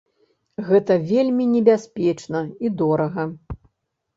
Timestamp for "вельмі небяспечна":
1.11-2.41